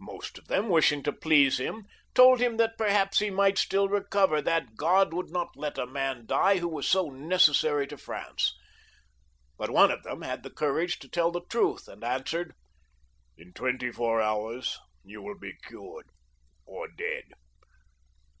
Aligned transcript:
Most 0.00 0.38
of 0.38 0.48
them, 0.48 0.68
wishing 0.68 1.04
to 1.04 1.12
please 1.12 1.58
him, 1.60 1.86
told 2.12 2.40
him 2.40 2.56
that 2.56 2.76
perhaps, 2.76 3.20
he 3.20 3.30
might 3.30 3.56
still 3.58 3.88
recover, 3.88 4.42
that 4.42 4.74
God 4.74 5.14
would 5.14 5.30
not 5.30 5.50
let 5.56 5.78
a 5.78 5.86
man 5.86 6.26
die 6.26 6.58
who 6.58 6.66
was 6.68 6.88
so 6.88 7.10
necessary 7.10 7.86
to 7.86 7.96
France; 7.96 8.56
but 9.56 9.70
one 9.70 9.92
of 9.92 10.02
them 10.02 10.22
had 10.22 10.42
the 10.42 10.50
courage 10.50 10.98
to 10.98 11.08
tell 11.08 11.30
the 11.30 11.44
truth 11.48 11.86
and 11.86 12.02
answered," 12.02 12.54
In 13.38 13.52
twenty 13.52 13.92
four 13.92 14.20
hours 14.20 14.76
you 15.04 15.22
will 15.22 15.38
be 15.38 15.52
cured 15.68 16.08
or 16.66 16.88
dead." 16.88 17.26